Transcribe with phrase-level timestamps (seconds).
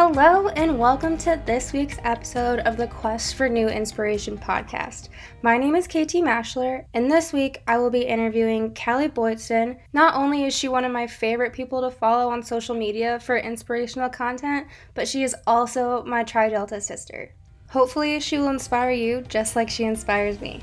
[0.00, 5.08] Hello, and welcome to this week's episode of the Quest for New Inspiration podcast.
[5.42, 9.76] My name is KT Maschler, and this week I will be interviewing Kali Boydston.
[9.92, 13.38] Not only is she one of my favorite people to follow on social media for
[13.38, 17.34] inspirational content, but she is also my Tri Delta sister.
[17.70, 20.60] Hopefully, she will inspire you just like she inspires me.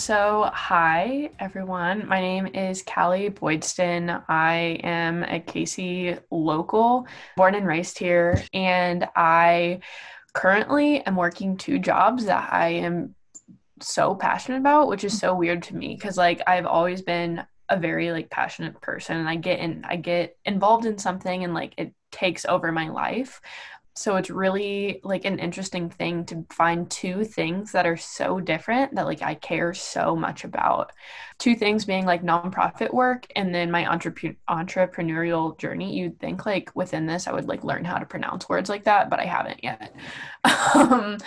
[0.00, 2.08] So, hi everyone.
[2.08, 4.24] My name is Kali Boydston.
[4.30, 9.80] I am a KC local, born and raised here, and I
[10.32, 13.14] currently am working two jobs that I am
[13.82, 17.76] so passionate about, which is so weird to me because like I've always been a
[17.76, 21.74] very like passionate person and I get in I get involved in something and like
[21.76, 23.42] it takes over my life
[23.94, 28.94] so it's really like an interesting thing to find two things that are so different
[28.94, 30.92] that like I care so much about.
[31.38, 35.98] Two things being like nonprofit work and then my entrep- entrepreneurial journey.
[35.98, 39.10] You'd think like within this I would like learn how to pronounce words like that,
[39.10, 39.94] but I haven't yet.
[40.74, 41.18] um,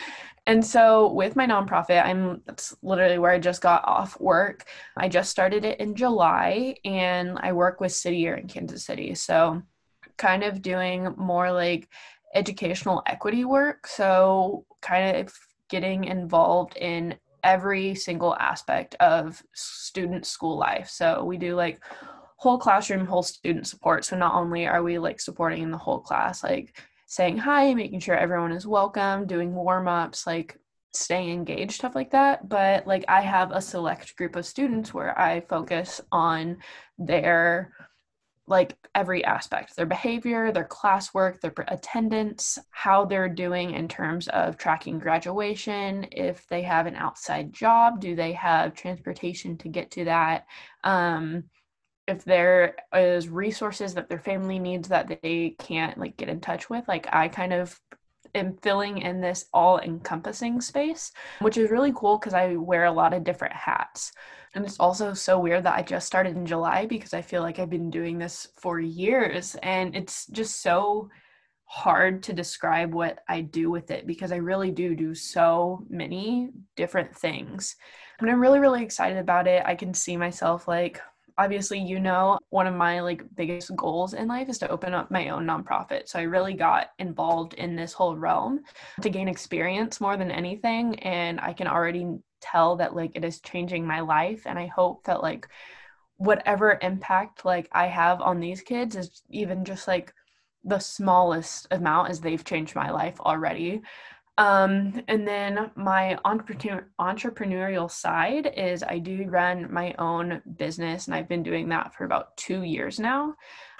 [0.45, 4.65] and so with my nonprofit, I'm that's literally where I just got off work.
[4.97, 9.15] I just started it in July and I work with City Year in Kansas City.
[9.15, 9.61] So
[10.17, 11.89] kind of doing more like
[12.33, 13.87] educational equity work.
[13.87, 15.33] So, kind of
[15.69, 20.89] getting involved in every single aspect of student school life.
[20.89, 21.79] So, we do like
[22.37, 24.05] whole classroom, whole student support.
[24.05, 27.99] So, not only are we like supporting in the whole class, like saying hi, making
[27.99, 30.57] sure everyone is welcome, doing warm ups, like
[30.93, 32.47] staying engaged, stuff like that.
[32.47, 36.57] But like, I have a select group of students where I focus on
[36.97, 37.73] their
[38.47, 44.57] like every aspect their behavior, their classwork, their attendance, how they're doing in terms of
[44.57, 50.05] tracking graduation, if they have an outside job, do they have transportation to get to
[50.05, 50.45] that?
[50.83, 51.45] Um,
[52.07, 56.69] if there is resources that their family needs that they can't like get in touch
[56.69, 57.79] with like i kind of
[58.35, 62.91] am filling in this all encompassing space which is really cool because i wear a
[62.91, 64.11] lot of different hats
[64.55, 67.57] and it's also so weird that I just started in July because I feel like
[67.57, 69.55] I've been doing this for years.
[69.63, 71.09] And it's just so
[71.65, 76.49] hard to describe what I do with it because I really do do so many
[76.75, 77.75] different things.
[78.19, 79.63] And I'm really, really excited about it.
[79.65, 81.01] I can see myself like,
[81.37, 85.09] obviously, you know, one of my like biggest goals in life is to open up
[85.11, 86.07] my own nonprofit.
[86.07, 88.61] So I really got involved in this whole realm
[89.01, 90.99] to gain experience more than anything.
[90.99, 95.03] And I can already tell that like it is changing my life and i hope
[95.05, 95.47] that like
[96.17, 100.13] whatever impact like i have on these kids is even just like
[100.65, 103.81] the smallest amount as they've changed my life already
[104.37, 111.15] um, and then my entrepreneur entrepreneurial side is I do run my own business and
[111.15, 113.35] I've been doing that for about two years now.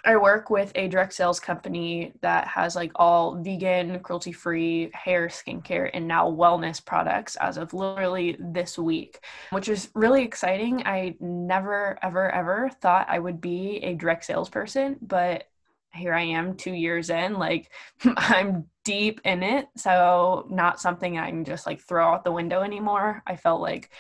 [0.06, 5.28] I work with a direct sales company that has like all vegan, cruelty free hair,
[5.28, 10.86] skincare, and now wellness products as of literally this week, which is really exciting.
[10.86, 15.46] I never, ever, ever thought I would be a direct salesperson, but
[15.94, 17.36] here I am two years in.
[17.36, 17.72] Like
[18.18, 19.68] I'm deep in it.
[19.78, 23.24] So, not something I can just like throw out the window anymore.
[23.28, 23.92] I felt like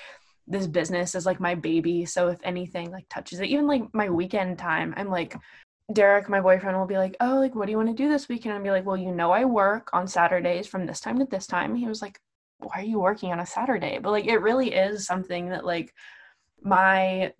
[0.47, 2.05] this business is like my baby.
[2.05, 5.35] So, if anything like touches it, even like my weekend time, I'm like,
[5.91, 8.29] Derek, my boyfriend, will be like, Oh, like, what do you want to do this
[8.29, 8.55] weekend?
[8.55, 11.25] And I'll be like, Well, you know, I work on Saturdays from this time to
[11.25, 11.75] this time.
[11.75, 12.19] He was like,
[12.59, 13.99] Why are you working on a Saturday?
[14.01, 15.93] But like, it really is something that, like,
[16.61, 17.33] my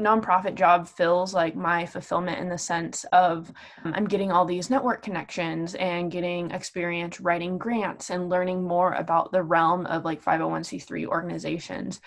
[0.00, 3.52] nonprofit job feels like my fulfillment in the sense of
[3.84, 8.94] um, I'm getting all these network connections and getting experience writing grants and learning more
[8.94, 12.00] about the realm of like 501c3 organizations.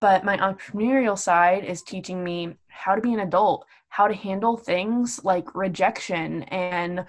[0.00, 4.56] But my entrepreneurial side is teaching me how to be an adult, how to handle
[4.56, 7.04] things like rejection and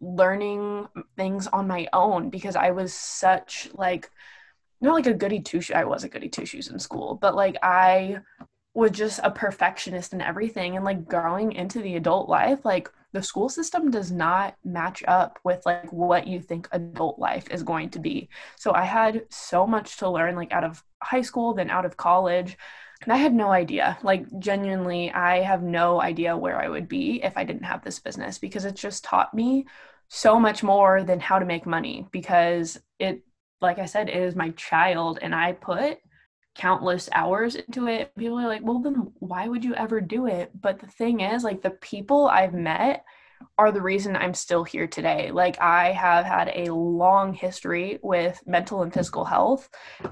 [0.00, 4.10] learning things on my own because I was such like
[4.80, 5.76] not like a goody two shoes.
[5.76, 8.18] I was a goody two shoes in school, but like I
[8.74, 10.76] was just a perfectionist and everything.
[10.76, 15.38] And like growing into the adult life, like the school system does not match up
[15.44, 18.30] with like what you think adult life is going to be.
[18.56, 21.96] So I had so much to learn like out of high school, then out of
[21.96, 22.56] college.
[23.02, 23.98] And I had no idea.
[24.02, 27.98] Like, genuinely, I have no idea where I would be if I didn't have this
[27.98, 29.66] business because it's just taught me
[30.08, 33.22] so much more than how to make money because it,
[33.60, 35.98] like I said, it is my child and I put
[36.54, 38.14] countless hours into it.
[38.16, 40.50] People are like, well, then why would you ever do it?
[40.58, 43.04] But the thing is, like, the people I've met
[43.58, 45.30] are the reason I'm still here today.
[45.30, 49.68] Like I have had a long history with mental and physical health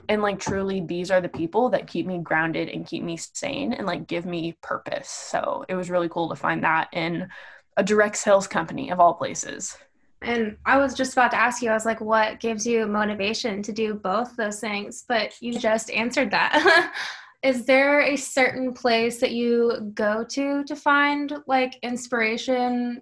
[0.09, 3.73] and like truly these are the people that keep me grounded and keep me sane
[3.73, 5.09] and like give me purpose.
[5.09, 7.29] So it was really cool to find that in
[7.77, 9.77] a direct sales company of all places.
[10.23, 13.63] And I was just about to ask you, I was like, what gives you motivation
[13.63, 15.05] to do both those things?
[15.09, 16.93] But you just answered that.
[17.43, 23.01] Is there a certain place that you go to to find like inspiration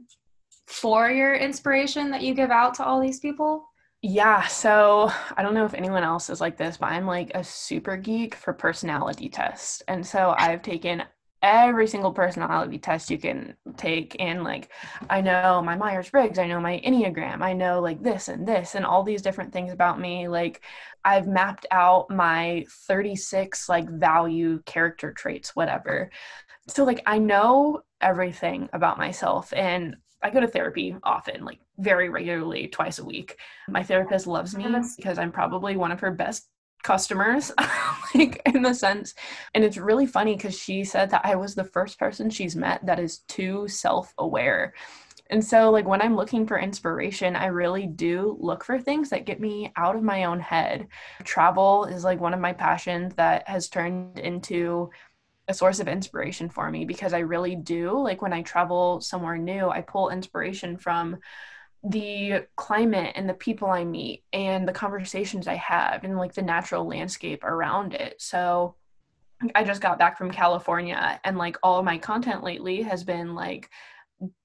[0.69, 3.69] for your inspiration that you give out to all these people?
[4.01, 7.43] Yeah, so I don't know if anyone else is like this, but I'm like a
[7.43, 9.83] super geek for personality tests.
[9.89, 11.03] And so I've taken
[11.43, 14.71] every single personality test you can take and like
[15.09, 18.85] i know my myers-briggs i know my enneagram i know like this and this and
[18.85, 20.63] all these different things about me like
[21.05, 26.11] i've mapped out my 36 like value character traits whatever
[26.67, 32.09] so like i know everything about myself and I go to therapy often, like very
[32.09, 33.37] regularly, twice a week.
[33.69, 36.49] My therapist loves me because I'm probably one of her best
[36.83, 37.53] customers
[38.15, 39.15] like in the sense
[39.55, 42.85] and it's really funny because she said that i was the first person she's met
[42.87, 44.73] that is too self-aware.
[45.31, 49.27] And so like when i'm looking for inspiration i really do look for things that
[49.27, 50.89] get me out of my own head.
[51.25, 54.91] Travel is like one of my passions that has turned into
[55.49, 57.99] a source of inspiration for me because i really do.
[57.99, 61.19] Like when i travel somewhere new i pull inspiration from
[61.85, 66.43] the climate and the people I meet and the conversations I have and like the
[66.43, 68.21] natural landscape around it.
[68.21, 68.75] So
[69.55, 73.35] I just got back from California and like all of my content lately has been
[73.35, 73.71] like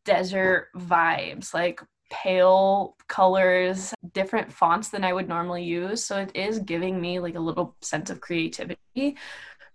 [0.05, 1.81] desert vibes, like
[2.11, 6.03] pale colors, different fonts than I would normally use.
[6.03, 9.17] So it is giving me like a little sense of creativity.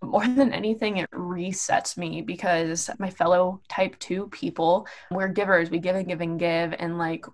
[0.00, 5.81] More than anything, it resets me because my fellow type two people, we're givers, we
[5.81, 6.72] give and give and give.
[6.78, 7.26] And like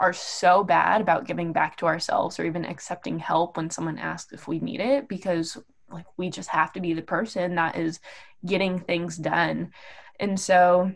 [0.00, 4.32] are so bad about giving back to ourselves or even accepting help when someone asks
[4.32, 5.58] if we need it because
[5.90, 8.00] like we just have to be the person that is
[8.44, 9.72] getting things done.
[10.18, 10.92] And so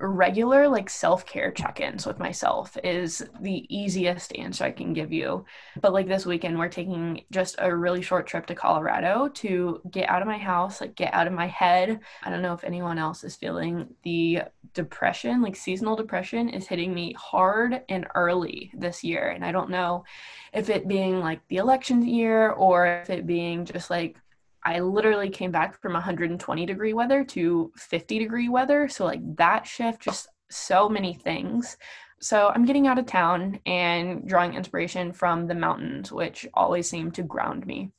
[0.00, 5.44] regular like self-care check-ins with myself is the easiest answer I can give you.
[5.80, 10.08] But like this weekend we're taking just a really short trip to Colorado to get
[10.08, 12.00] out of my house, like get out of my head.
[12.22, 14.42] I don't know if anyone else is feeling the
[14.74, 19.70] depression, like seasonal depression is hitting me hard and early this year and I don't
[19.70, 20.04] know
[20.52, 24.16] if it being like the election year or if it being just like
[24.64, 28.88] I literally came back from 120 degree weather to 50 degree weather.
[28.88, 31.76] So, like that shift, just so many things.
[32.20, 37.10] So, I'm getting out of town and drawing inspiration from the mountains, which always seem
[37.12, 37.92] to ground me.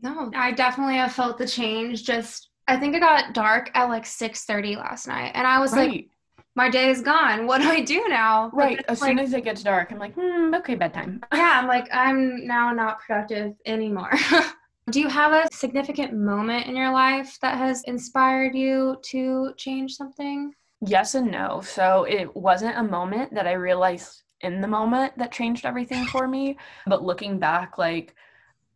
[0.00, 2.04] No, I definitely have felt the change.
[2.04, 5.90] Just, I think it got dark at like 6:30 last night, and I was right.
[5.90, 6.10] like,
[6.58, 7.46] my day is gone.
[7.46, 8.50] What do I do now?
[8.52, 8.84] Right.
[8.88, 11.22] As like, soon as it gets dark, I'm like, hmm, okay, bedtime.
[11.32, 14.10] yeah, I'm like, I'm now not productive anymore.
[14.90, 19.94] Do you have a significant moment in your life that has inspired you to change
[19.94, 20.52] something?
[20.80, 21.60] Yes and no.
[21.60, 26.26] So it wasn't a moment that I realized in the moment that changed everything for
[26.26, 26.56] me,
[26.86, 28.14] but looking back like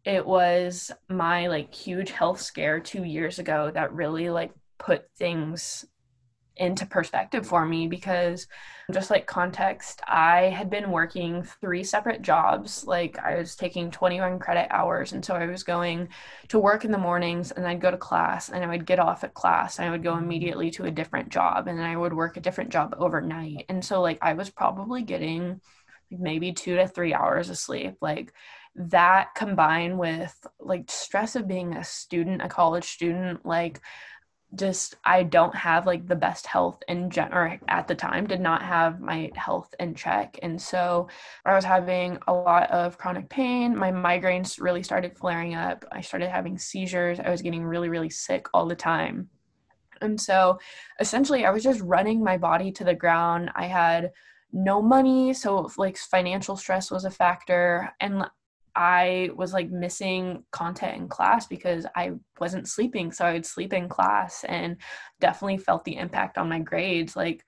[0.04, 5.84] it was my like huge health scare 2 years ago that really like put things
[6.56, 8.46] into perspective for me because
[8.92, 12.84] just like context i had been working three separate jobs.
[12.84, 16.08] Like i was taking 21 credit hours and so i was going
[16.48, 19.24] to work in the mornings and i'd go to class and i would get off
[19.24, 22.36] at class and i would go immediately to a different job and i would work
[22.36, 23.64] a different job overnight.
[23.68, 25.60] And so like i was probably getting
[26.18, 27.96] maybe two to three hours of sleep.
[28.00, 28.32] Like
[28.74, 33.80] that combined with like stress of being a student a college student like
[34.54, 38.62] just I don't have like the best health in general at the time did not
[38.62, 40.38] have my health in check.
[40.42, 41.08] And so
[41.44, 43.76] I was having a lot of chronic pain.
[43.76, 45.84] My migraines really started flaring up.
[45.90, 47.18] I started having seizures.
[47.18, 49.28] I was getting really really sick all the time.
[50.02, 50.58] And so
[51.00, 53.50] essentially I was just running my body to the ground.
[53.54, 54.10] I had
[54.52, 57.90] no money so like financial stress was a factor.
[58.00, 58.26] And
[58.74, 63.12] I was like missing content in class because I wasn't sleeping.
[63.12, 64.76] So I would sleep in class and
[65.20, 67.14] definitely felt the impact on my grades.
[67.16, 67.44] Like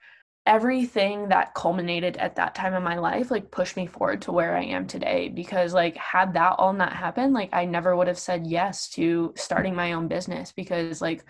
[0.46, 4.56] everything that culminated at that time in my life, like pushed me forward to where
[4.56, 5.28] I am today.
[5.28, 9.32] Because, like, had that all not happened, like, I never would have said yes to
[9.36, 11.24] starting my own business because, like,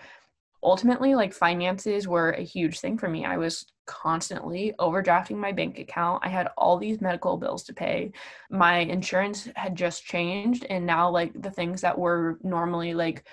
[0.64, 3.24] ultimately like finances were a huge thing for me.
[3.24, 6.24] I was constantly overdrafting my bank account.
[6.24, 8.12] I had all these medical bills to pay.
[8.50, 13.24] My insurance had just changed and now like the things that were normally like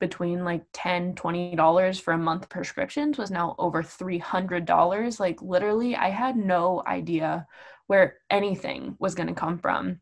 [0.00, 5.18] between like 10 20 dollars for a month prescriptions was now over 300 dollars.
[5.18, 7.46] Like literally i had no idea
[7.86, 10.00] where anything was going to come from.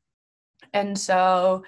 [0.73, 1.65] And so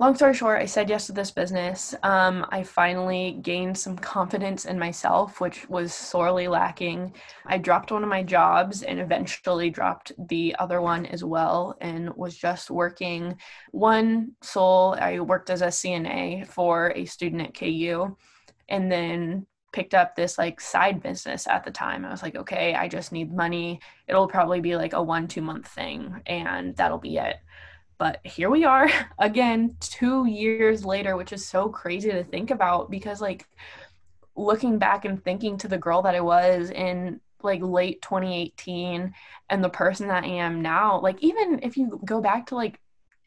[0.00, 1.94] long story short, I said yes to this business.
[2.02, 7.14] Um, I finally gained some confidence in myself, which was sorely lacking.
[7.44, 12.08] I dropped one of my jobs and eventually dropped the other one as well, and
[12.16, 13.36] was just working
[13.72, 14.96] one sole.
[14.98, 18.16] I worked as a CNA for a student at KU,
[18.70, 22.06] and then picked up this like side business at the time.
[22.06, 23.80] I was like, okay, I just need money.
[24.08, 27.36] It'll probably be like a one, two month thing, and that'll be it.
[28.00, 32.90] But here we are again, two years later, which is so crazy to think about
[32.90, 33.46] because, like,
[34.34, 39.14] looking back and thinking to the girl that I was in like late 2018
[39.48, 42.80] and the person that I am now, like, even if you go back to like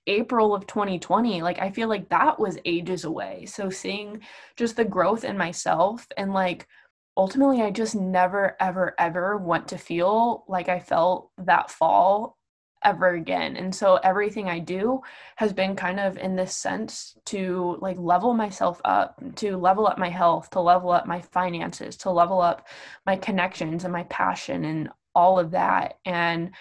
[0.07, 3.45] April of 2020, like, I feel like that was ages away.
[3.45, 4.21] So, seeing
[4.55, 6.67] just the growth in myself and like,
[7.15, 12.37] ultimately, I just never, ever, ever want to feel like I felt that fall
[12.83, 13.55] ever again.
[13.57, 15.01] And so everything I do
[15.35, 19.97] has been kind of in this sense to like level myself up, to level up
[19.97, 22.67] my health, to level up my finances, to level up
[23.05, 25.99] my connections and my passion and all of that.
[26.05, 26.51] And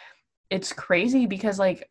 [0.50, 1.88] it's crazy because like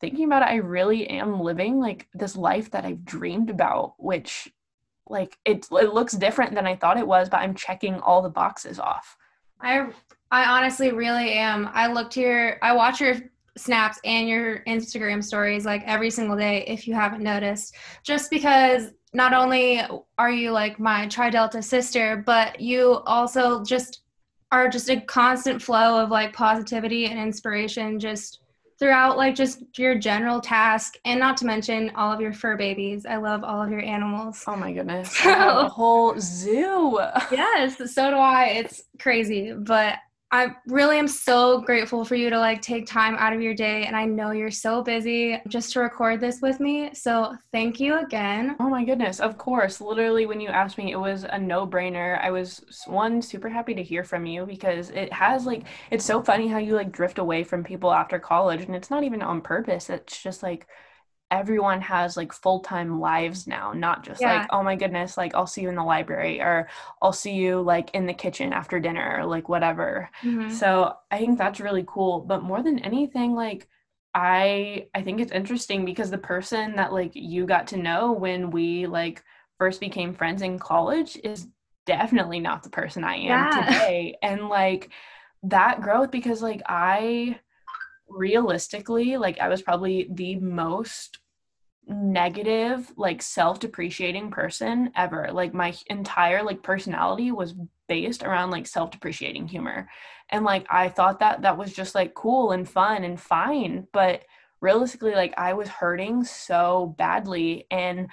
[0.00, 4.52] thinking about it, I really am living like this life that I've dreamed about, which
[5.08, 8.30] like it, it looks different than I thought it was, but I'm checking all the
[8.30, 9.16] boxes off.
[9.60, 9.88] I
[10.30, 11.70] I honestly really am.
[11.72, 13.16] I looked here, I watch your
[13.56, 17.74] snaps and your Instagram stories like every single day if you haven't noticed.
[18.02, 19.80] Just because not only
[20.18, 24.02] are you like my Tri Delta sister, but you also just
[24.50, 28.40] are just a constant flow of like positivity and inspiration just
[28.78, 30.96] throughout like just your general task.
[31.04, 33.06] And not to mention all of your fur babies.
[33.06, 34.42] I love all of your animals.
[34.46, 35.16] Oh my goodness.
[35.24, 36.98] A whole zoo.
[37.30, 38.46] Yes so do i.
[38.46, 39.94] It's crazy but
[40.34, 43.84] I really am so grateful for you to like take time out of your day
[43.84, 46.92] and I know you're so busy just to record this with me.
[46.92, 48.56] So thank you again.
[48.58, 49.80] Oh my goodness, of course.
[49.80, 52.20] Literally when you asked me it was a no-brainer.
[52.20, 56.20] I was one super happy to hear from you because it has like it's so
[56.20, 59.40] funny how you like drift away from people after college and it's not even on
[59.40, 59.88] purpose.
[59.88, 60.66] It's just like
[61.30, 64.38] everyone has like full-time lives now not just yeah.
[64.38, 66.68] like oh my goodness like i'll see you in the library or
[67.02, 70.50] i'll see you like in the kitchen after dinner or like whatever mm-hmm.
[70.50, 73.66] so i think that's really cool but more than anything like
[74.14, 78.50] i i think it's interesting because the person that like you got to know when
[78.50, 79.22] we like
[79.58, 81.48] first became friends in college is
[81.86, 83.66] definitely not the person i am yeah.
[83.66, 84.90] today and like
[85.42, 87.38] that growth because like i
[88.08, 91.18] realistically like i was probably the most
[91.86, 95.28] negative like self-depreciating person ever.
[95.32, 97.54] Like my entire like personality was
[97.88, 99.88] based around like self-depreciating humor.
[100.30, 104.22] And like i thought that that was just like cool and fun and fine but
[104.60, 107.66] realistically like i was hurting so badly.
[107.70, 108.08] And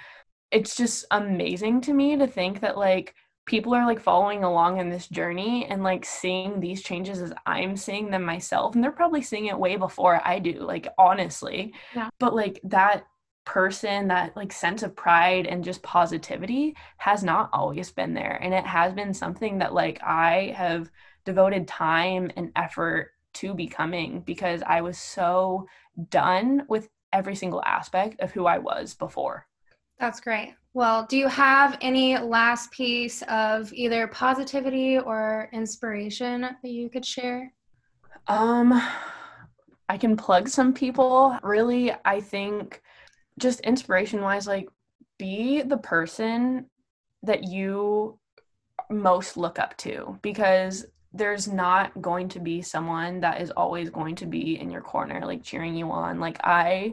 [0.50, 4.88] it's just amazing to me to think that like people are like following along in
[4.88, 9.22] this journey and like seeing these changes as I'm seeing them myself and they're probably
[9.22, 12.08] seeing it way before I do like honestly yeah.
[12.18, 13.04] but like that
[13.44, 18.54] person that like sense of pride and just positivity has not always been there and
[18.54, 20.90] it has been something that like I have
[21.24, 25.66] devoted time and effort to becoming because I was so
[26.10, 29.46] done with every single aspect of who I was before.
[29.98, 30.54] That's great.
[30.74, 37.04] Well, do you have any last piece of either positivity or inspiration that you could
[37.04, 37.52] share?
[38.26, 38.80] Um
[39.88, 41.38] I can plug some people.
[41.42, 42.80] Really, I think
[43.38, 44.68] just inspiration wise like
[45.18, 46.66] be the person
[47.22, 48.18] that you
[48.90, 54.14] most look up to because there's not going to be someone that is always going
[54.16, 56.92] to be in your corner like cheering you on like i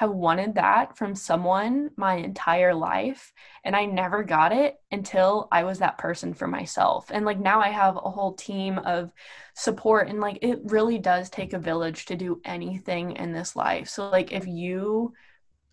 [0.00, 5.64] have wanted that from someone my entire life and I never got it until I
[5.64, 7.10] was that person for myself.
[7.10, 9.12] And like now I have a whole team of
[9.52, 13.90] support and like it really does take a village to do anything in this life.
[13.90, 15.12] So like if you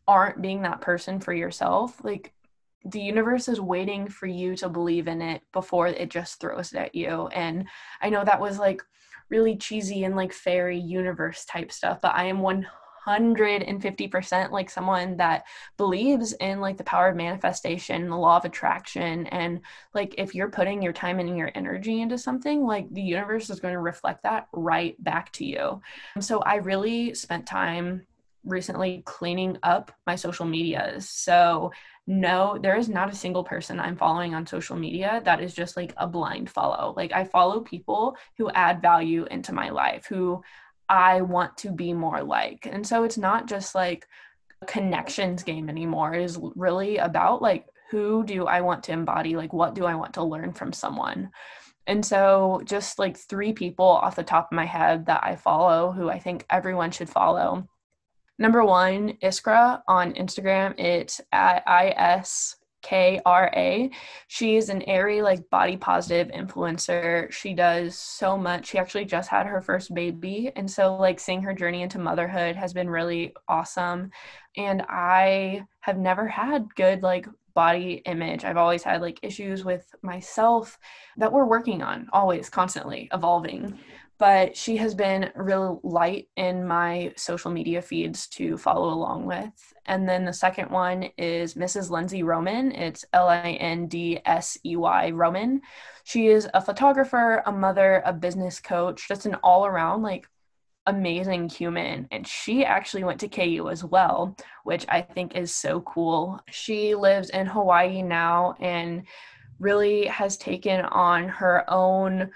[0.10, 2.34] aren't being that person for yourself, like
[2.84, 6.79] the universe is waiting for you to believe in it before it just throws it
[6.79, 7.27] at you.
[7.27, 7.65] And
[8.01, 8.81] I know that was like
[9.29, 12.41] really cheesy and like fairy universe type stuff, but I am
[13.07, 15.45] 150% like someone that
[15.77, 19.27] believes in like the power of manifestation, the law of attraction.
[19.27, 19.61] And
[19.93, 23.59] like if you're putting your time and your energy into something, like the universe is
[23.59, 25.81] going to reflect that right back to you.
[26.19, 28.05] So I really spent time
[28.43, 31.09] recently cleaning up my social medias.
[31.09, 31.71] So
[32.07, 35.75] no, there is not a single person I'm following on social media that is just
[35.75, 36.93] like a blind follow.
[36.95, 40.41] Like I follow people who add value into my life, who
[40.89, 42.67] I want to be more like.
[42.70, 44.08] And so it's not just like
[44.62, 46.13] a connections game anymore.
[46.13, 49.36] It is really about like who do I want to embody?
[49.36, 51.32] Like what do I want to learn from someone?
[51.88, 55.94] And so just like three people off the top of my head that I follow
[55.94, 57.67] who I think everyone should follow.
[58.38, 60.77] Number one, Iskra on Instagram.
[60.77, 62.56] It's at I S
[62.88, 63.89] K R A.
[64.27, 67.32] She's an airy, like body positive influencer.
[67.32, 68.67] She does so much.
[68.67, 70.51] She actually just had her first baby.
[70.56, 74.12] And so, like, seeing her journey into motherhood has been really awesome.
[74.56, 78.46] And I have never had good, like, body image.
[78.46, 80.77] I've always had like issues with myself
[81.17, 83.79] that we're working on, always constantly evolving
[84.19, 89.74] but she has been real light in my social media feeds to follow along with.
[89.86, 91.89] And then the second one is Mrs.
[91.89, 92.71] Lindsey Roman.
[92.71, 95.62] It's L I N D S E Y Roman.
[96.03, 100.27] She is a photographer, a mother, a business coach, just an all around like
[100.88, 102.07] amazing human.
[102.12, 106.39] And she actually went to KU as well, which I think is so cool.
[106.50, 109.03] She lives in Hawaii now and
[109.59, 112.31] really has taken on her own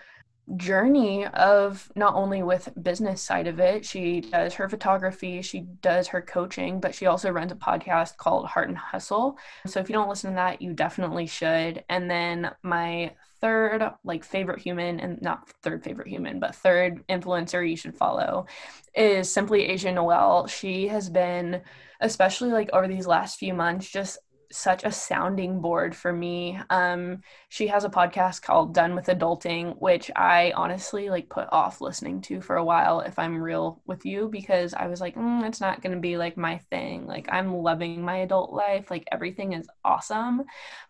[0.58, 6.08] journey of not only with business side of it she does her photography she does
[6.08, 9.38] her coaching but she also runs a podcast called heart and hustle.
[9.66, 11.84] So if you don't listen to that you definitely should.
[11.90, 17.68] And then my third like favorite human and not third favorite human but third influencer
[17.68, 18.46] you should follow
[18.94, 20.48] is simply asia noel.
[20.48, 21.62] She has been
[22.02, 24.18] especially like over these last few months just
[24.52, 26.60] such a sounding board for me.
[26.70, 31.82] Um, she has a podcast called Done with Adulting, which I honestly like put off
[31.82, 35.46] listening to for a while, if I'm real with you, because I was like, mm,
[35.48, 37.08] it's not going to be like my thing.
[37.08, 40.44] Like, I'm loving my adult life, like, everything is awesome.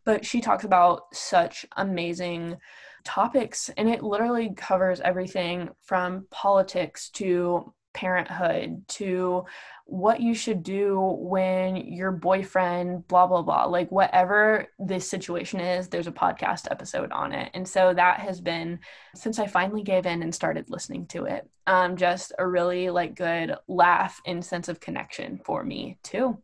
[0.05, 2.57] But she talks about such amazing
[3.03, 9.45] topics, and it literally covers everything from politics to parenthood to
[9.85, 15.89] what you should do when your boyfriend blah blah blah like whatever this situation is
[15.89, 17.51] there's a podcast episode on it.
[17.53, 18.79] And so that has been
[19.15, 23.15] since i finally gave in and started listening to it um just a really like
[23.15, 26.37] good laugh and sense of connection for me too.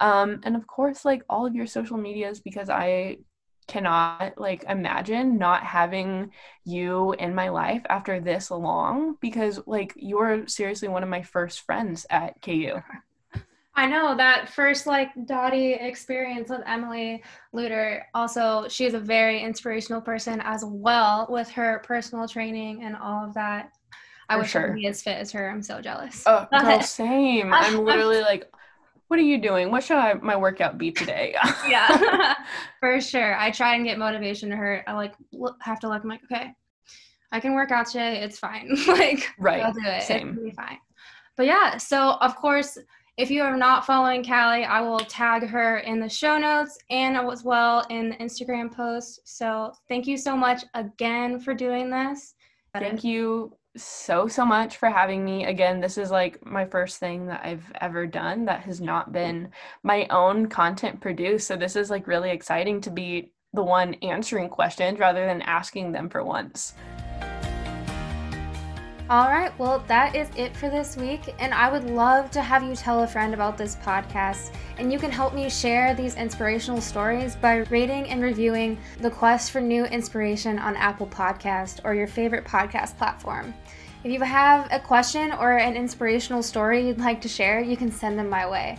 [0.00, 3.18] Um and of course like all of your social medias because i
[3.66, 6.32] cannot like imagine not having
[6.64, 11.60] you in my life after this long because like you're seriously one of my first
[11.62, 12.82] friends at KU.
[13.74, 17.22] I know that first like Dottie experience with Emily
[17.54, 18.04] Luter.
[18.14, 23.24] Also, she is a very inspirational person as well with her personal training and all
[23.26, 23.70] of that.
[24.30, 24.62] I For wish sure.
[24.62, 25.50] I could be as fit as her.
[25.50, 26.24] I'm so jealous.
[26.24, 27.54] Oh, girl, same.
[27.54, 28.50] I'm literally like
[29.08, 29.70] what are you doing?
[29.70, 31.34] What should I, my workout be today?
[31.68, 32.34] yeah,
[32.80, 33.38] for sure.
[33.38, 34.82] I try and get motivation to her.
[34.86, 35.14] I like
[35.60, 36.02] have to look.
[36.02, 36.52] I'm like, okay,
[37.32, 38.22] I can work out today.
[38.22, 38.76] It's fine.
[38.88, 39.62] like, right.
[39.62, 40.02] I'll do it.
[40.02, 40.30] Same.
[40.30, 40.78] It'll be fine.
[41.36, 42.78] But yeah, so of course,
[43.16, 47.16] if you are not following Kali, I will tag her in the show notes and
[47.16, 49.20] as well in the Instagram post.
[49.24, 52.34] So thank you so much again for doing this.
[52.74, 55.44] Thank you so so much for having me.
[55.44, 59.50] Again this is like my first thing that i've ever done that has not been
[59.82, 61.46] my own content produced.
[61.46, 65.92] So this is like really exciting to be the one answering questions rather than asking
[65.92, 66.74] them for once
[69.08, 71.32] all right, well, that is it for this week.
[71.38, 74.52] And I would love to have you tell a friend about this podcast.
[74.78, 79.52] And you can help me share these inspirational stories by rating and reviewing The Quest
[79.52, 83.54] for New Inspiration on Apple Podcast or your favorite podcast platform.
[84.02, 87.92] If you have a question or an inspirational story you'd like to share, you can
[87.92, 88.76] send them my way.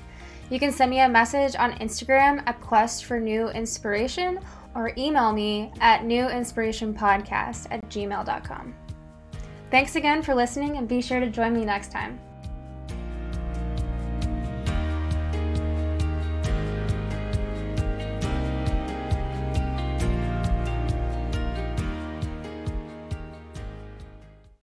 [0.49, 4.41] You can send me a message on Instagram at Quest for New Inspiration
[4.75, 8.86] or email me at newinspirationpodcast at gmail.com.
[9.69, 12.19] Thanks again for listening and be sure to join me next time.